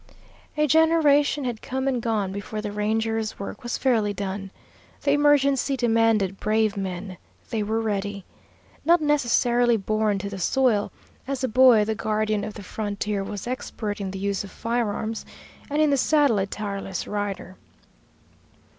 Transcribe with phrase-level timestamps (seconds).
[0.57, 4.49] A generation had come and gone before the Ranger's work was fairly done.
[5.03, 7.17] The emergency demanded brave men.
[7.51, 8.25] They were ready.
[8.83, 10.91] Not necessarily born to the soil,
[11.27, 15.23] as a boy the guardian of the frontier was expert in the use of firearms,
[15.69, 17.55] and in the saddle a tireless rider.